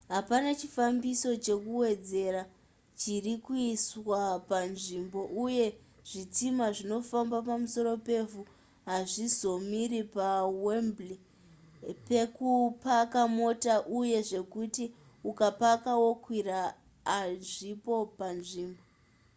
hapana 0.15 0.49
chifambiso 0.59 1.29
chekuwedzera 1.45 2.41
chiri 2.99 3.33
kuiswa 3.45 4.19
panzvimbo 4.49 5.21
uye 5.45 5.65
zvitima 6.09 6.65
zvinofamba 6.75 7.37
pamusoro 7.47 7.93
pevhu 8.07 8.41
hazvizomiri 8.87 10.01
pawembley 10.15 11.15
pekupaka 12.07 13.21
mota 13.37 13.73
uye 13.99 14.17
zvekuti 14.29 14.85
ukapaka 15.29 15.91
okwira 16.09 16.57
hazvipo 17.11 17.95
panzvimbo 18.17 18.83